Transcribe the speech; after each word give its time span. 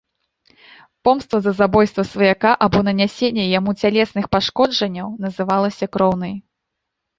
Помста 1.07 1.39
за 1.47 1.53
забойства 1.59 2.05
сваяка 2.13 2.53
або 2.67 2.79
нанясенне 2.89 3.45
яму 3.59 3.77
цялесных 3.83 4.25
пашкоджанняў 4.39 5.15
называлася 5.29 5.93
кроўнай. 5.99 6.37